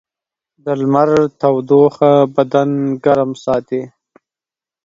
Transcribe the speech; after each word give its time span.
د 0.63 0.65
لمر 0.79 1.09
تودوخه 1.39 2.11
بدن 2.35 2.69
ګرم 3.03 3.31
ساتي. 3.43 3.81